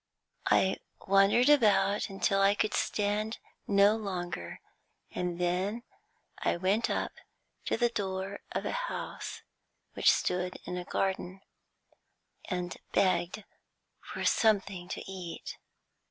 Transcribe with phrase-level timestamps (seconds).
[0.47, 4.59] I wandered about till I could stand no longer,
[5.11, 5.83] and then
[6.39, 7.11] I went up
[7.65, 9.43] to the door of a house
[9.93, 11.41] which stood in a garden,
[12.45, 13.43] and begged
[13.99, 15.57] for something to eat.